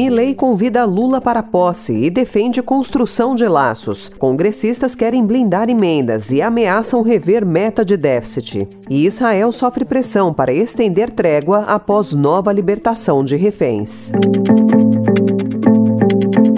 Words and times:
Milley 0.00 0.34
convida 0.34 0.86
Lula 0.86 1.20
para 1.20 1.42
posse 1.42 1.92
e 1.92 2.08
defende 2.08 2.62
construção 2.62 3.34
de 3.34 3.46
laços. 3.46 4.10
Congressistas 4.18 4.94
querem 4.94 5.26
blindar 5.26 5.68
emendas 5.68 6.32
e 6.32 6.40
ameaçam 6.40 7.02
rever 7.02 7.44
meta 7.44 7.84
de 7.84 7.98
déficit. 7.98 8.66
E 8.88 9.04
Israel 9.04 9.52
sofre 9.52 9.84
pressão 9.84 10.32
para 10.32 10.54
estender 10.54 11.10
trégua 11.10 11.64
após 11.66 12.14
nova 12.14 12.50
libertação 12.50 13.22
de 13.22 13.36
reféns. 13.36 14.10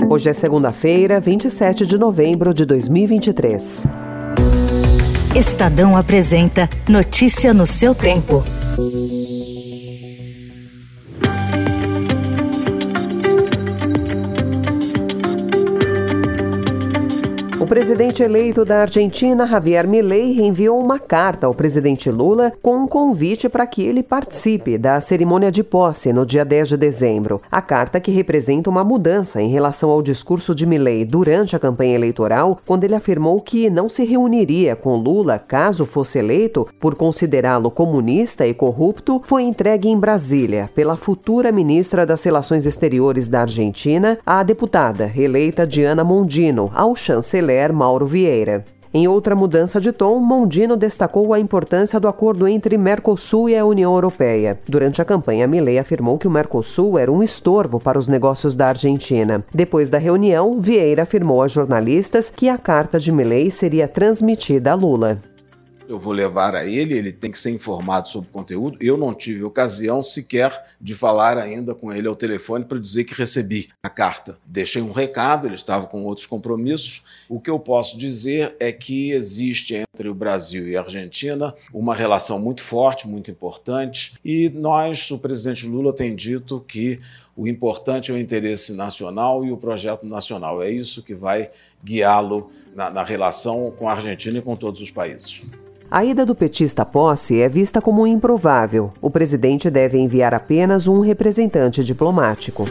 Hoje 0.09 0.31
é 0.31 0.33
segunda-feira, 0.33 1.19
27 1.19 1.85
de 1.85 1.99
novembro 1.99 2.55
de 2.55 2.65
2023. 2.65 3.89
Estadão 5.35 5.97
apresenta 5.97 6.71
Notícia 6.89 7.53
no 7.53 7.67
seu 7.67 7.93
tempo. 7.93 8.45
Presidente 17.73 18.23
eleito 18.23 18.67
da 18.67 18.83
Argentina, 18.83 19.47
Javier 19.47 19.89
Milei, 19.89 20.39
enviou 20.43 20.79
uma 20.79 20.99
carta 20.99 21.47
ao 21.47 21.55
presidente 21.55 22.11
Lula 22.11 22.53
com 22.61 22.77
um 22.77 22.87
convite 22.87 23.49
para 23.49 23.67
que 23.67 23.83
ele 23.83 24.03
participe 24.03 24.77
da 24.77 25.01
cerimônia 25.01 25.51
de 25.51 25.65
posse 25.65 26.13
no 26.13 26.27
dia 26.27 26.45
10 26.45 26.69
de 26.69 26.77
dezembro. 26.77 27.41
A 27.51 27.63
carta 27.63 27.99
que 27.99 28.11
representa 28.11 28.69
uma 28.69 28.85
mudança 28.85 29.41
em 29.41 29.49
relação 29.49 29.89
ao 29.89 30.03
discurso 30.03 30.55
de 30.55 30.67
Milei 30.67 31.07
durante 31.07 31.57
a 31.57 31.59
campanha 31.59 31.95
eleitoral, 31.95 32.61
quando 32.67 32.85
ele 32.85 32.95
afirmou 32.95 33.41
que 33.41 33.71
não 33.71 33.89
se 33.89 34.05
reuniria 34.05 34.77
com 34.77 34.97
Lula 34.97 35.39
caso 35.39 35.87
fosse 35.87 36.19
eleito 36.19 36.69
por 36.79 36.95
considerá-lo 36.95 37.71
comunista 37.71 38.47
e 38.47 38.53
corrupto, 38.53 39.23
foi 39.25 39.45
entregue 39.45 39.89
em 39.89 39.99
Brasília 39.99 40.69
pela 40.75 40.95
futura 40.95 41.51
ministra 41.51 42.05
das 42.05 42.23
Relações 42.23 42.67
Exteriores 42.67 43.29
da 43.29 43.41
Argentina, 43.41 44.19
a 44.27 44.43
deputada 44.43 45.11
eleita 45.17 45.67
Diana 45.67 46.05
Mondino, 46.05 46.71
ao 46.75 46.95
chanceler 46.95 47.62
Mauro 47.71 48.07
Vieira. 48.07 48.65
Em 48.95 49.09
outra 49.09 49.35
mudança 49.35 49.81
de 49.81 49.91
tom, 49.91 50.19
Mondino 50.19 50.77
destacou 50.77 51.33
a 51.33 51.41
importância 51.41 51.99
do 51.99 52.09
acordo 52.09 52.47
entre 52.47 52.77
Mercosul 52.77 53.49
e 53.49 53.57
a 53.57 53.65
União 53.65 53.95
Europeia. 53.95 54.59
Durante 54.69 55.01
a 55.01 55.05
campanha, 55.05 55.47
Milei 55.47 55.79
afirmou 55.79 56.19
que 56.19 56.29
o 56.29 56.31
Mercosul 56.31 56.99
era 56.99 57.11
um 57.11 57.23
estorvo 57.23 57.81
para 57.81 57.99
os 57.99 58.07
negócios 58.07 58.55
da 58.55 58.69
Argentina. 58.69 59.43
Depois 59.55 59.89
da 59.89 59.97
reunião, 59.97 60.61
Vieira 60.61 61.05
afirmou 61.05 61.43
a 61.43 61.49
jornalistas 61.49 62.29
que 62.29 62.51
a 62.51 62.59
carta 62.59 62.99
de 62.99 63.11
Milei 63.11 63.51
seria 63.51 63.89
transmitida 63.89 64.73
a 64.73 64.75
Lula 64.75 65.21
eu 65.93 65.99
vou 65.99 66.13
levar 66.13 66.55
a 66.55 66.65
ele, 66.65 66.97
ele 66.97 67.13
tem 67.13 67.31
que 67.31 67.39
ser 67.39 67.51
informado 67.51 68.09
sobre 68.09 68.29
o 68.29 68.33
conteúdo. 68.33 68.79
Eu 68.81 68.97
não 68.97 69.15
tive 69.15 69.45
ocasião 69.45 70.03
sequer 70.03 70.75
de 70.81 70.95
falar 70.95 71.37
ainda 71.37 71.75
com 71.75 71.93
ele 71.93 72.09
ao 72.09 72.17
telefone 72.17 72.65
para 72.65 72.79
dizer 72.79 73.05
que 73.05 73.15
recebi 73.15 73.69
a 73.83 73.91
carta. 73.91 74.39
Deixei 74.47 74.81
um 74.81 74.91
recado, 74.91 75.47
ele 75.47 75.55
estava 75.55 75.87
com 75.87 76.05
outros 76.05 76.27
compromissos. 76.27 77.05
O 77.29 77.39
que 77.39 77.51
eu 77.51 77.59
posso 77.59 77.99
dizer 77.99 78.57
é 78.59 78.73
que 78.73 79.13
existe 79.13 79.75
entre 79.75 80.09
o 80.09 80.15
Brasil 80.15 80.67
e 80.67 80.77
a 80.77 80.81
Argentina 80.81 81.55
uma 81.73 81.95
relação 81.95 82.39
muito 82.39 82.63
forte, 82.63 83.07
muito 83.07 83.31
importante, 83.31 84.15
e 84.25 84.49
nós, 84.49 85.11
o 85.11 85.19
presidente 85.19 85.67
Lula 85.67 85.93
tem 85.93 86.17
dito 86.17 86.65
que 86.67 87.01
o 87.37 87.47
importante 87.47 88.11
é 88.11 88.15
o 88.15 88.19
interesse 88.19 88.75
nacional 88.75 89.45
e 89.45 89.53
o 89.53 89.57
projeto 89.57 90.07
nacional. 90.07 90.63
É 90.63 90.71
isso 90.71 91.03
que 91.03 91.15
vai 91.15 91.49
guiá-lo 91.83 92.51
na, 92.75 92.91
na 92.91 93.03
relação 93.03 93.71
com 93.79 93.89
a 93.89 93.93
Argentina 93.93 94.39
e 94.39 94.43
com 94.43 94.57
todos 94.57 94.81
os 94.81 94.91
países. 94.91 95.43
A 95.95 96.07
ida 96.07 96.25
do 96.25 96.35
petista 96.35 96.81
à 96.81 96.85
posse 96.87 97.43
é 97.43 97.51
vista 97.51 97.79
como 97.79 98.07
improvável. 98.07 98.95
O 98.99 99.11
presidente 99.11 99.69
deve 99.69 99.99
enviar 99.99 100.33
apenas 100.33 100.87
um 100.89 101.01
representante 101.01 101.85
diplomático. 101.85 102.65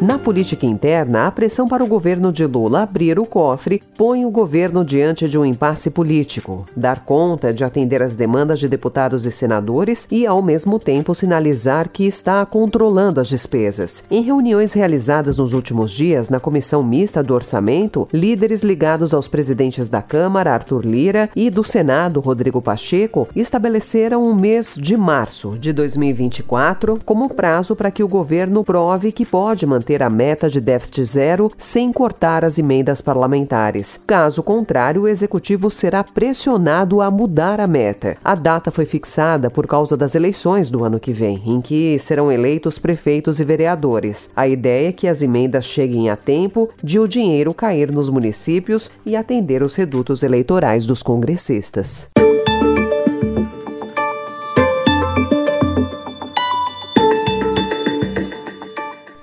Na 0.00 0.16
política 0.16 0.64
interna, 0.64 1.26
a 1.26 1.30
pressão 1.30 1.66
para 1.66 1.82
o 1.82 1.86
governo 1.86 2.32
de 2.32 2.46
Lula 2.46 2.82
abrir 2.82 3.18
o 3.18 3.26
cofre 3.26 3.82
põe 3.96 4.24
o 4.24 4.30
governo 4.30 4.84
diante 4.84 5.28
de 5.28 5.36
um 5.36 5.44
impasse 5.44 5.90
político, 5.90 6.64
dar 6.76 7.04
conta 7.04 7.52
de 7.52 7.64
atender 7.64 8.00
às 8.00 8.14
demandas 8.14 8.60
de 8.60 8.68
deputados 8.68 9.26
e 9.26 9.30
senadores 9.32 10.06
e, 10.08 10.24
ao 10.24 10.40
mesmo 10.40 10.78
tempo, 10.78 11.16
sinalizar 11.16 11.88
que 11.88 12.06
está 12.06 12.46
controlando 12.46 13.20
as 13.20 13.28
despesas. 13.28 14.04
Em 14.08 14.22
reuniões 14.22 14.72
realizadas 14.72 15.36
nos 15.36 15.52
últimos 15.52 15.90
dias 15.90 16.28
na 16.28 16.38
comissão 16.38 16.80
mista 16.80 17.20
do 17.20 17.34
orçamento, 17.34 18.06
líderes 18.12 18.62
ligados 18.62 19.12
aos 19.12 19.26
presidentes 19.26 19.88
da 19.88 20.00
Câmara, 20.00 20.54
Arthur 20.54 20.86
Lira, 20.86 21.28
e 21.34 21.50
do 21.50 21.64
Senado, 21.64 22.20
Rodrigo 22.20 22.62
Pacheco, 22.62 23.26
estabeleceram 23.34 24.22
o 24.22 24.32
mês 24.32 24.76
de 24.80 24.96
março 24.96 25.58
de 25.58 25.72
2024 25.72 27.00
como 27.04 27.34
prazo 27.34 27.74
para 27.74 27.90
que 27.90 28.04
o 28.04 28.08
governo 28.08 28.62
prove 28.62 29.10
que 29.10 29.26
pode 29.26 29.66
manter 29.66 29.87
manter 29.88 30.02
a 30.02 30.10
meta 30.10 30.50
de 30.50 30.60
déficit 30.60 31.04
zero 31.04 31.50
sem 31.56 31.90
cortar 31.90 32.44
as 32.44 32.58
emendas 32.58 33.00
parlamentares. 33.00 33.98
Caso 34.06 34.42
contrário, 34.42 35.02
o 35.02 35.08
executivo 35.08 35.70
será 35.70 36.04
pressionado 36.04 37.00
a 37.00 37.10
mudar 37.10 37.58
a 37.58 37.66
meta. 37.66 38.16
A 38.22 38.34
data 38.34 38.70
foi 38.70 38.84
fixada 38.84 39.50
por 39.50 39.66
causa 39.66 39.96
das 39.96 40.14
eleições 40.14 40.68
do 40.68 40.84
ano 40.84 41.00
que 41.00 41.12
vem, 41.12 41.42
em 41.46 41.60
que 41.62 41.98
serão 41.98 42.30
eleitos 42.30 42.78
prefeitos 42.78 43.40
e 43.40 43.44
vereadores. 43.44 44.28
A 44.36 44.46
ideia 44.46 44.88
é 44.88 44.92
que 44.92 45.08
as 45.08 45.22
emendas 45.22 45.64
cheguem 45.64 46.10
a 46.10 46.16
tempo 46.16 46.68
de 46.82 46.98
o 46.98 47.08
dinheiro 47.08 47.54
cair 47.54 47.90
nos 47.90 48.10
municípios 48.10 48.90
e 49.06 49.16
atender 49.16 49.62
os 49.62 49.74
redutos 49.74 50.22
eleitorais 50.22 50.84
dos 50.86 51.02
congressistas. 51.02 52.10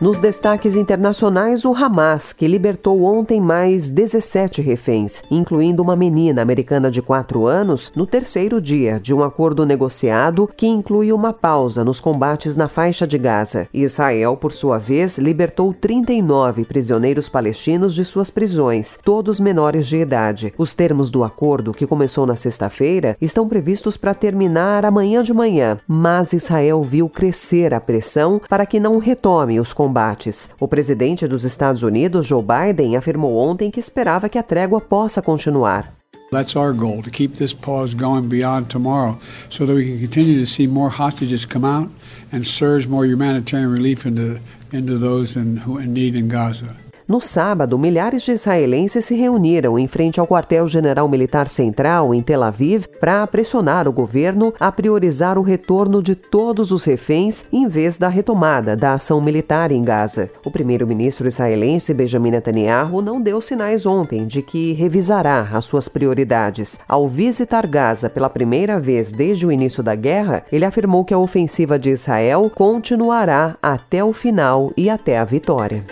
Nos 0.05 0.19
destaques 0.19 0.75
internacionais, 0.75 1.66
o 1.66 1.73
Hamas, 1.73 2.31
que 2.31 2.47
libertou 2.47 3.01
ontem 3.01 3.41
mais 3.41 3.89
17 3.89 4.61
reféns, 4.61 5.23
incluindo 5.31 5.81
uma 5.81 5.95
menina 5.95 6.43
americana 6.43 6.91
de 6.91 7.01
4 7.01 7.47
anos, 7.47 7.91
no 7.95 8.05
terceiro 8.05 8.61
dia 8.61 8.99
de 8.99 9.16
um 9.16 9.23
acordo 9.23 9.66
negociado 9.66 10.47
que 10.55 10.67
inclui 10.67 11.11
uma 11.11 11.33
pausa 11.33 11.83
nos 11.83 11.99
combates 11.99 12.55
na 12.55 12.67
faixa 12.67 13.07
de 13.07 13.17
Gaza. 13.17 13.67
Israel, 13.73 14.38
por 14.38 14.51
sua 14.51 14.77
vez, 14.77 15.17
libertou 15.17 15.73
39 15.73 16.66
prisioneiros 16.66 17.27
palestinos 17.27 17.95
de 17.95 18.05
suas 18.05 18.29
prisões, 18.29 18.99
todos 19.03 19.39
menores 19.39 19.87
de 19.87 19.97
idade. 19.97 20.53
Os 20.55 20.75
termos 20.75 21.09
do 21.09 21.23
acordo, 21.23 21.72
que 21.72 21.87
começou 21.87 22.27
na 22.27 22.35
sexta-feira, 22.35 23.17
estão 23.19 23.49
previstos 23.49 23.97
para 23.97 24.13
terminar 24.13 24.85
amanhã 24.85 25.23
de 25.23 25.33
manhã, 25.33 25.79
mas 25.87 26.31
Israel 26.31 26.83
viu 26.83 27.09
crescer 27.09 27.73
a 27.73 27.81
pressão 27.81 28.39
para 28.47 28.67
que 28.67 28.79
não 28.79 28.99
retome 28.99 29.59
os 29.59 29.73
combates 29.73 29.94
combates. 29.95 30.50
O 30.59 30.67
presidente 30.67 31.28
dos 31.28 31.45
Estados 31.45 31.81
Unidos, 31.81 32.28
Joe 32.28 32.44
Biden, 32.44 32.97
afirmou 32.97 33.38
ontem 33.38 33.72
que 33.72 33.79
esperava 33.79 34.28
que 34.28 34.38
a 34.38 34.44
trégua 34.44 34.81
possa 34.81 35.22
continuar. 35.22 35.94
That's 36.31 36.56
our 36.56 36.73
goal 36.73 37.01
to 37.03 37.09
keep 37.09 37.35
this 37.35 37.53
pause 37.53 37.95
going 37.95 38.28
beyond 38.28 38.67
tomorrow 38.67 39.17
so 39.50 39.66
that 39.66 39.73
we 39.73 39.85
can 39.85 40.00
continue 40.00 40.39
to 40.39 40.45
see 40.45 40.67
more 40.67 40.89
hostages 40.89 41.45
come 41.45 41.63
out 41.66 41.89
and 42.34 42.44
surge 42.44 42.88
more 42.88 43.05
humanitarian 43.05 43.72
relief 43.72 44.05
into, 44.05 44.39
into 44.73 44.97
those 44.97 45.39
in, 45.39 45.57
who 45.57 45.78
in 45.78 45.94
need 45.94 46.16
in 46.16 46.28
Gaza. 46.28 46.75
No 47.07 47.21
sábado, 47.21 47.77
milhares 47.77 48.23
de 48.23 48.31
israelenses 48.31 49.05
se 49.05 49.13
reuniram 49.13 49.77
em 49.77 49.87
frente 49.87 50.19
ao 50.19 50.25
quartel-general 50.25 51.07
militar 51.07 51.47
central 51.47 52.16
em 52.16 52.22
Tel 52.22 52.41
Aviv 52.41 52.87
para 52.99 53.28
pressionar 53.28 53.87
o 53.87 53.91
governo 53.91 54.52
a 54.59 54.72
priorizar 54.72 55.37
o 55.37 55.43
retorno 55.43 56.02
de 56.02 56.16
todos 56.16 56.72
os 56.72 56.84
reféns 56.84 57.46
em 57.53 57.67
vez 57.67 57.99
da 57.99 58.07
retomada 58.07 58.75
da 58.75 58.93
ação 58.93 59.22
militar 59.22 59.72
em 59.72 59.84
Gaza. 59.84 60.31
O 60.43 60.49
primeiro-ministro 60.49 61.28
israelense 61.28 61.93
Benjamin 61.93 62.31
Netanyahu 62.31 63.03
não 63.03 63.22
deu 63.22 63.40
sinais 63.40 63.85
ontem 63.85 64.25
de 64.25 64.41
que 64.41 64.73
revisará 64.73 65.47
as 65.53 65.66
suas 65.66 65.87
prioridades. 65.87 66.79
Ao 66.90 67.08
visitar 67.08 67.67
Gaza 67.67 68.09
pela 68.09 68.31
primeira 68.31 68.79
vez 68.79 69.11
desde 69.11 69.46
o 69.46 69.51
início 69.51 69.84
da 69.84 69.93
guerra, 69.93 70.43
ele 70.51 70.66
afirmou 70.66 71.05
que 71.05 71.13
a 71.13 71.19
ofensiva 71.19 71.78
de 71.78 71.91
Israel 71.91 72.51
continuará 72.53 73.55
até 73.61 74.03
o 74.03 74.11
final 74.11 74.73
e 74.75 74.90
até 74.90 75.19
a 75.19 75.23
vitória. 75.23 75.84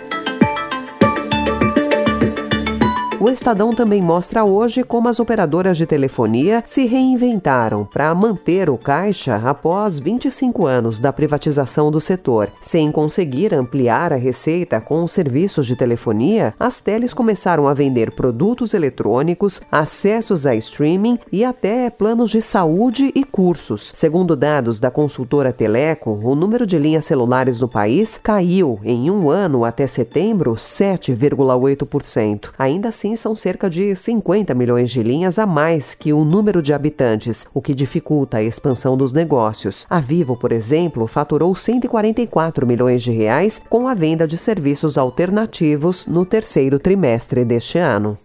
O 3.24 3.30
Estadão 3.30 3.72
também 3.72 4.02
mostra 4.02 4.44
hoje 4.44 4.84
como 4.84 5.08
as 5.08 5.18
operadoras 5.18 5.78
de 5.78 5.86
telefonia 5.86 6.62
se 6.66 6.86
reinventaram 6.86 7.86
para 7.86 8.14
manter 8.14 8.70
o 8.70 8.78
caixa 8.78 9.38
após 9.38 9.98
25 9.98 10.66
anos 10.66 11.00
da 11.00 11.14
privatização 11.14 11.90
do 11.90 12.02
setor. 12.02 12.52
Sem 12.60 12.92
conseguir 12.92 13.54
ampliar 13.54 14.12
a 14.12 14.18
receita 14.18 14.81
com 14.81 15.06
os 15.06 15.14
serviços 15.14 15.66
de 15.66 15.78
telefonia, 15.78 16.54
as 16.60 16.81
teles 16.81 17.14
começaram 17.14 17.66
a 17.66 17.74
vender 17.74 18.12
produtos 18.12 18.74
eletrônicos, 18.74 19.62
acessos 19.72 20.46
a 20.46 20.54
streaming 20.56 21.18
e 21.31 21.46
até 21.46 21.90
planos 21.90 22.30
de 22.30 22.42
saúde 22.42 23.10
e 23.16 23.24
cursos. 23.24 23.94
Segundo 23.96 24.36
dados 24.36 24.81
da 24.81 24.92
consultora 24.92 25.54
Teleco, 25.54 26.19
o 26.22 26.36
número 26.36 26.68
de 26.68 26.78
linhas 26.78 27.06
celulares 27.06 27.62
no 27.62 27.69
país 27.69 28.19
caiu 28.22 28.81
em 28.84 29.10
um 29.10 29.30
ano 29.30 29.64
até 29.64 29.88
setembro 29.88 30.56
7,8%. 30.56 32.50
Ainda 32.60 32.90
assim, 32.90 33.12
são 33.15 33.36
cerca 33.36 33.69
de 33.69 33.95
50 33.95 34.54
milhões 34.54 34.89
de 34.89 35.01
linhas 35.04 35.39
a 35.39 35.45
mais 35.45 35.94
que 35.94 36.13
o 36.13 36.24
número 36.24 36.62
de 36.62 36.74
habitantes, 36.74 37.45
o 37.54 37.62
que 37.62 37.74
dificulta 37.74 38.38
a 38.38 38.44
expansão 38.44 38.95
dos 38.95 39.12
negócios. 39.12 39.86
A 39.89 40.00
Vivo, 40.00 40.36
por 40.36 40.51
exemplo, 40.51 41.07
faturou 41.07 41.56
144 41.56 42.65
milhões 42.65 43.01
de 43.01 43.12
reais 43.12 43.62
com 43.69 43.88
a 43.88 43.94
venda 43.94 44.27
de 44.27 44.38
serviços 44.38 44.98
alternativos 44.98 46.07
no 46.07 46.25
terceiro 46.25 46.80
trimestre 46.80 47.45
deste 47.45 47.77
ano. 47.77 48.18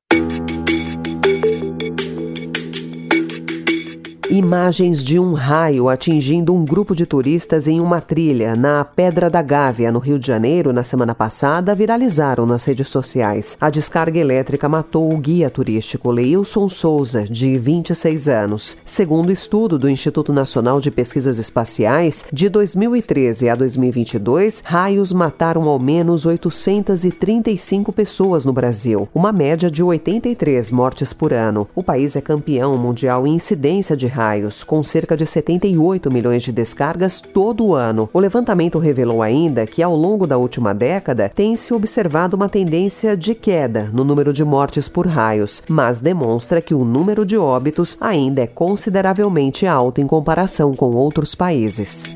Imagens 4.30 5.02
de 5.02 5.18
um 5.18 5.32
raio 5.32 5.88
atingindo 5.88 6.54
um 6.54 6.62
grupo 6.62 6.94
de 6.94 7.06
turistas 7.06 7.66
em 7.66 7.80
uma 7.80 7.98
trilha 7.98 8.54
na 8.54 8.84
Pedra 8.84 9.30
da 9.30 9.40
Gávea, 9.40 9.90
no 9.90 9.98
Rio 9.98 10.18
de 10.18 10.26
Janeiro, 10.26 10.70
na 10.70 10.82
semana 10.82 11.14
passada, 11.14 11.74
viralizaram 11.74 12.44
nas 12.44 12.62
redes 12.66 12.88
sociais. 12.88 13.56
A 13.58 13.70
descarga 13.70 14.18
elétrica 14.18 14.68
matou 14.68 15.10
o 15.10 15.16
guia 15.16 15.48
turístico 15.48 16.10
Leilson 16.10 16.68
Souza, 16.68 17.24
de 17.24 17.58
26 17.58 18.28
anos. 18.28 18.76
Segundo 18.84 19.32
estudo 19.32 19.78
do 19.78 19.88
Instituto 19.88 20.30
Nacional 20.30 20.78
de 20.78 20.90
Pesquisas 20.90 21.38
Espaciais, 21.38 22.26
de 22.30 22.50
2013 22.50 23.48
a 23.48 23.54
2022, 23.54 24.62
raios 24.62 25.10
mataram 25.10 25.62
ao 25.66 25.78
menos 25.78 26.26
835 26.26 27.90
pessoas 27.94 28.44
no 28.44 28.52
Brasil, 28.52 29.08
uma 29.14 29.32
média 29.32 29.70
de 29.70 29.82
83 29.82 30.70
mortes 30.70 31.14
por 31.14 31.32
ano. 31.32 31.66
O 31.74 31.82
país 31.82 32.14
é 32.14 32.20
campeão 32.20 32.76
mundial 32.76 33.26
em 33.26 33.34
incidência 33.34 33.96
de 33.96 34.17
raios, 34.18 34.64
com 34.64 34.82
cerca 34.82 35.16
de 35.16 35.24
78 35.24 36.12
milhões 36.12 36.42
de 36.42 36.50
descargas 36.50 37.20
todo 37.20 37.72
ano. 37.72 38.10
O 38.12 38.18
levantamento 38.18 38.80
revelou 38.80 39.22
ainda 39.22 39.64
que, 39.64 39.80
ao 39.80 39.94
longo 39.94 40.26
da 40.26 40.36
última 40.36 40.74
década, 40.74 41.30
tem 41.32 41.54
se 41.54 41.72
observado 41.72 42.34
uma 42.34 42.48
tendência 42.48 43.16
de 43.16 43.32
queda 43.32 43.88
no 43.92 44.02
número 44.02 44.32
de 44.32 44.44
mortes 44.44 44.88
por 44.88 45.06
raios, 45.06 45.62
mas 45.68 46.00
demonstra 46.00 46.60
que 46.60 46.74
o 46.74 46.84
número 46.84 47.24
de 47.24 47.38
óbitos 47.38 47.96
ainda 48.00 48.42
é 48.42 48.46
consideravelmente 48.48 49.66
alto 49.66 50.00
em 50.00 50.06
comparação 50.06 50.74
com 50.74 50.90
outros 50.96 51.36
países. 51.36 52.12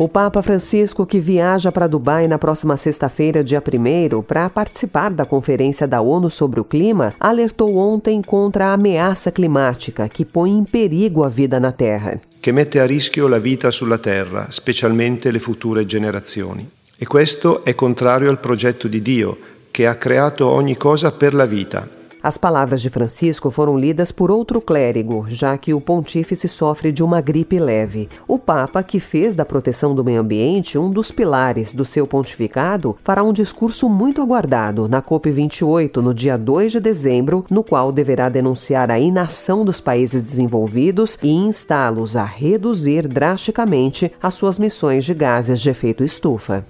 O 0.00 0.08
Papa 0.08 0.44
Francisco, 0.44 1.04
que 1.04 1.18
viaja 1.18 1.72
para 1.72 1.88
Dubai 1.88 2.28
na 2.28 2.38
próxima 2.38 2.76
sexta-feira, 2.76 3.42
dia 3.42 3.60
1, 3.60 4.22
para 4.22 4.48
participar 4.48 5.10
da 5.10 5.26
Conferência 5.26 5.88
da 5.88 6.00
ONU 6.00 6.30
sobre 6.30 6.60
o 6.60 6.64
Clima, 6.64 7.14
alertou 7.18 7.74
ontem 7.74 8.22
contra 8.22 8.66
a 8.66 8.74
ameaça 8.74 9.32
climática 9.32 10.08
que 10.08 10.24
põe 10.24 10.52
em 10.52 10.62
perigo 10.62 11.24
a 11.24 11.28
vida 11.28 11.58
na 11.58 11.72
Terra. 11.72 12.20
Che 12.40 12.52
mette 12.52 12.78
a 12.78 12.86
rischio 12.86 13.26
la 13.26 13.40
vita 13.40 13.72
sulla 13.72 13.98
Terra, 13.98 14.46
specialmente 14.50 15.32
le 15.32 15.40
future 15.40 15.84
generazioni. 15.84 16.70
E 16.96 17.04
questo 17.04 17.64
è 17.64 17.74
contrario 17.74 18.30
al 18.30 18.38
progetto 18.38 18.86
di 18.86 19.02
Dio, 19.02 19.36
che 19.72 19.88
ha 19.88 19.96
creato 19.96 20.46
ogni 20.46 20.76
cosa 20.76 21.10
per 21.10 21.34
la 21.34 21.44
vita 21.44 21.97
as 22.28 22.36
palavras 22.36 22.82
de 22.82 22.90
Francisco 22.90 23.50
foram 23.50 23.78
lidas 23.78 24.12
por 24.12 24.30
outro 24.30 24.60
clérigo, 24.60 25.24
já 25.28 25.56
que 25.56 25.72
o 25.72 25.80
pontífice 25.80 26.46
sofre 26.46 26.92
de 26.92 27.02
uma 27.02 27.22
gripe 27.22 27.58
leve. 27.58 28.06
O 28.28 28.38
Papa, 28.38 28.82
que 28.82 29.00
fez 29.00 29.34
da 29.34 29.46
proteção 29.46 29.94
do 29.94 30.04
meio 30.04 30.20
ambiente 30.20 30.76
um 30.76 30.90
dos 30.90 31.10
pilares 31.10 31.72
do 31.72 31.86
seu 31.86 32.06
pontificado, 32.06 32.94
fará 33.02 33.22
um 33.22 33.32
discurso 33.32 33.88
muito 33.88 34.20
aguardado 34.20 34.86
na 34.86 35.00
COP28 35.00 35.96
no 35.96 36.12
dia 36.12 36.36
2 36.36 36.72
de 36.72 36.80
dezembro, 36.80 37.46
no 37.50 37.64
qual 37.64 37.90
deverá 37.90 38.28
denunciar 38.28 38.90
a 38.90 38.98
inação 38.98 39.64
dos 39.64 39.80
países 39.80 40.22
desenvolvidos 40.22 41.18
e 41.22 41.30
instá-los 41.30 42.14
a 42.14 42.26
reduzir 42.26 43.08
drasticamente 43.08 44.12
as 44.22 44.34
suas 44.34 44.58
missões 44.58 45.02
de 45.02 45.14
gases 45.14 45.62
de 45.62 45.70
efeito 45.70 46.04
estufa. 46.04 46.66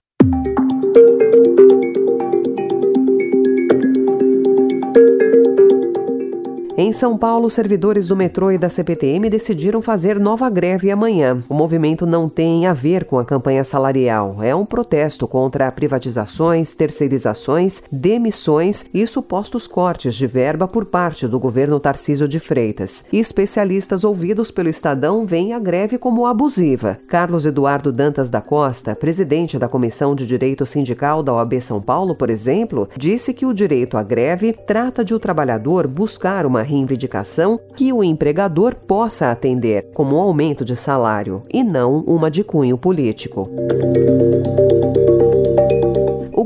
Em 6.88 6.92
São 6.92 7.18
Paulo, 7.18 7.50
servidores 7.50 8.08
do 8.08 8.16
metrô 8.16 8.50
e 8.50 8.56
da 8.56 8.70
CPTM 8.70 9.28
decidiram 9.28 9.82
fazer 9.82 10.18
nova 10.18 10.48
greve 10.48 10.90
amanhã. 10.90 11.44
O 11.46 11.52
movimento 11.52 12.06
não 12.06 12.30
tem 12.30 12.66
a 12.66 12.72
ver 12.72 13.04
com 13.04 13.18
a 13.18 13.26
campanha 13.26 13.62
salarial. 13.62 14.42
É 14.42 14.54
um 14.54 14.64
protesto 14.64 15.28
contra 15.28 15.70
privatizações, 15.70 16.72
terceirizações, 16.72 17.82
demissões 17.92 18.86
e 18.94 19.06
supostos 19.06 19.66
cortes 19.66 20.14
de 20.14 20.26
verba 20.26 20.66
por 20.66 20.86
parte 20.86 21.28
do 21.28 21.38
governo 21.38 21.78
Tarcísio 21.78 22.26
de 22.26 22.40
Freitas. 22.40 23.04
E 23.12 23.18
especialistas 23.18 24.02
ouvidos 24.02 24.50
pelo 24.50 24.70
Estadão 24.70 25.26
veem 25.26 25.52
a 25.52 25.58
greve 25.58 25.98
como 25.98 26.24
abusiva. 26.24 26.98
Carlos 27.06 27.44
Eduardo 27.44 27.92
Dantas 27.92 28.30
da 28.30 28.40
Costa, 28.40 28.96
presidente 28.96 29.58
da 29.58 29.68
Comissão 29.68 30.14
de 30.14 30.24
Direito 30.24 30.64
Sindical 30.64 31.22
da 31.22 31.34
OAB 31.34 31.60
São 31.60 31.82
Paulo, 31.82 32.14
por 32.14 32.30
exemplo, 32.30 32.88
disse 32.96 33.34
que 33.34 33.44
o 33.44 33.52
direito 33.52 33.98
à 33.98 34.02
greve 34.02 34.54
trata 34.54 35.04
de 35.04 35.12
o 35.12 35.18
trabalhador 35.18 35.86
buscar 35.86 36.46
uma 36.46 36.62
reivindicação 36.80 37.60
que 37.76 37.92
o 37.92 38.02
empregador 38.02 38.74
possa 38.74 39.30
atender, 39.30 39.90
como 39.94 40.16
um 40.16 40.20
aumento 40.20 40.64
de 40.64 40.76
salário, 40.76 41.42
e 41.52 41.62
não 41.62 42.04
uma 42.06 42.30
de 42.30 42.44
cunho 42.44 42.76
político. 42.76 43.48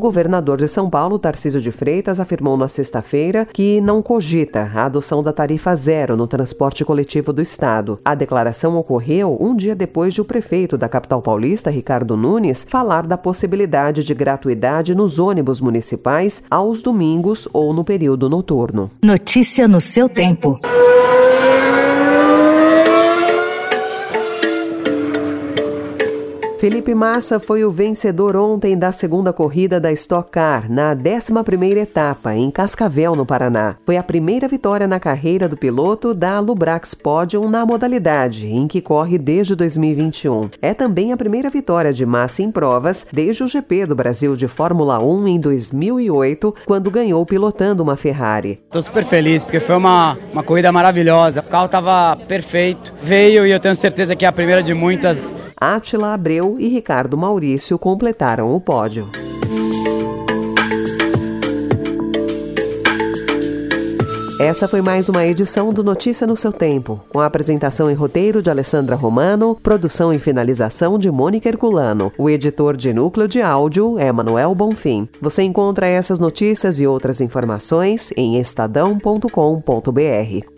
Governador 0.03 0.57
de 0.59 0.67
São 0.67 0.91
Paulo, 0.91 1.17
Tarcísio 1.17 1.61
de 1.61 1.71
Freitas, 1.71 2.19
afirmou 2.19 2.57
na 2.57 2.67
sexta-feira 2.67 3.47
que 3.47 3.81
não 3.81 4.03
cogita 4.03 4.69
a 4.75 4.87
adoção 4.87 5.23
da 5.23 5.33
tarifa 5.33 5.73
zero 5.77 6.17
no 6.17 6.27
transporte 6.27 6.85
coletivo 6.85 7.33
do 7.33 7.41
estado. 7.41 8.01
A 8.05 8.13
declaração 8.13 8.77
ocorreu 8.77 9.39
um 9.41 9.55
dia 9.55 9.77
depois 9.77 10.13
de 10.13 10.21
o 10.21 10.25
prefeito 10.25 10.77
da 10.77 10.89
capital 10.89 11.23
paulista, 11.23 11.71
Ricardo 11.71 12.17
Nunes, 12.17 12.67
falar 12.69 13.07
da 13.07 13.17
possibilidade 13.17 14.03
de 14.03 14.13
gratuidade 14.13 14.93
nos 14.93 15.21
ônibus 15.21 15.61
municipais 15.61 16.43
aos 16.51 16.83
domingos 16.83 17.47
ou 17.53 17.73
no 17.73 17.85
período 17.85 18.29
noturno. 18.29 18.91
Notícia 19.05 19.69
no 19.69 19.81
seu 19.81 20.09
tempo. 20.09 20.59
Felipe 26.63 26.95
Massa 26.95 27.41
foi 27.41 27.65
o 27.65 27.73
vencedor 27.73 28.37
ontem 28.37 28.79
da 28.79 28.93
segunda 28.93 29.33
corrida 29.33 29.81
da 29.81 29.91
Stock 29.91 30.31
Car, 30.31 30.71
na 30.71 30.95
11ª 30.95 31.77
etapa, 31.77 32.37
em 32.37 32.53
Cascavel, 32.53 33.17
no 33.17 33.27
Paraná. 33.27 33.75
Foi 33.85 33.97
a 33.97 34.03
primeira 34.05 34.47
vitória 34.47 34.87
na 34.87 35.01
carreira 35.01 35.49
do 35.49 35.57
piloto 35.57 36.15
da 36.15 36.39
Lubrax 36.39 36.95
Podium 36.95 37.49
na 37.49 37.67
modalidade, 37.67 38.47
em 38.47 38.69
que 38.69 38.81
corre 38.81 39.19
desde 39.19 39.57
2021. 39.57 40.51
É 40.63 40.73
também 40.73 41.13
a 41.13 41.17
primeira 41.17 41.51
vitória 41.51 41.93
de 41.93 42.07
Massa 42.07 42.45
em 42.45 42.53
provas 42.53 43.05
desde 43.13 43.43
o 43.43 43.49
GP 43.49 43.87
do 43.87 43.97
Brasil 43.97 44.37
de 44.37 44.47
Fórmula 44.47 45.03
1 45.03 45.27
em 45.27 45.41
2008, 45.41 46.55
quando 46.65 46.93
ganhou 46.93 47.27
pilotando 47.27 47.83
uma 47.83 47.97
Ferrari. 47.97 48.61
Estou 48.67 48.85
super 48.85 49.03
feliz, 49.03 49.45
porque 49.45 49.59
foi 49.59 49.75
uma, 49.75 50.17
uma 50.33 50.45
corrida 50.45 50.71
maravilhosa. 50.71 51.41
O 51.41 51.43
carro 51.43 51.67
estava 51.67 52.17
perfeito, 52.29 52.95
veio 53.03 53.45
e 53.45 53.51
eu 53.51 53.59
tenho 53.59 53.75
certeza 53.75 54.15
que 54.15 54.25
é 54.25 54.29
a 54.29 54.33
primeira 54.33 54.63
de 54.63 54.73
muitas. 54.73 55.35
Atila 55.65 56.13
Abreu 56.13 56.57
e 56.59 56.67
Ricardo 56.67 57.17
Maurício 57.17 57.79
completaram 57.79 58.53
o 58.53 58.61
pódio. 58.61 59.09
Essa 64.41 64.67
foi 64.67 64.83
mais 64.83 65.09
uma 65.09 65.25
edição 65.25 65.73
do 65.73 65.85
Notícia 65.85 66.27
no 66.27 66.37
seu 66.37 66.53
Tempo, 66.53 67.01
com 67.11 67.21
a 67.21 67.27
apresentação 67.27 67.89
e 67.89 67.95
roteiro 67.95 68.43
de 68.43 68.51
Alessandra 68.51 68.97
Romano, 68.97 69.55
produção 69.55 70.13
e 70.13 70.19
finalização 70.19 70.99
de 70.99 71.13
Mônica 71.13 71.49
Herculano. 71.49 72.11
O 72.19 72.29
editor 72.29 72.77
de 72.77 72.93
núcleo 72.93 73.29
de 73.29 73.41
áudio 73.41 73.97
é 74.01 74.11
Manuel 74.11 74.57
Bonfim. 74.57 75.09
Você 75.21 75.45
encontra 75.45 75.87
essas 75.87 76.19
notícias 76.19 76.81
e 76.81 76.89
outras 76.89 77.21
informações 77.21 78.11
em 78.17 78.37
estadão.com.br. 78.41 79.31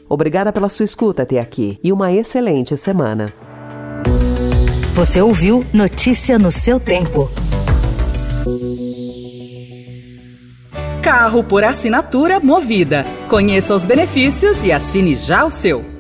Obrigada 0.09 0.51
pela 0.51 0.71
sua 0.71 0.87
escuta 0.87 1.25
até 1.25 1.39
aqui 1.39 1.79
e 1.85 1.93
uma 1.93 2.11
excelente 2.11 2.75
semana. 2.75 3.44
Você 4.95 5.21
ouviu 5.21 5.67
Notícia 5.73 6.39
no 6.39 6.53
seu 6.53 6.79
tempo. 6.79 7.29
Carro 11.03 11.43
por 11.43 11.65
assinatura 11.65 12.39
movida. 12.39 13.05
Conheça 13.29 13.75
os 13.75 13.85
benefícios 13.85 14.63
e 14.63 14.71
assine 14.71 15.17
já 15.17 15.45
o 15.45 15.51
seu. 15.51 15.94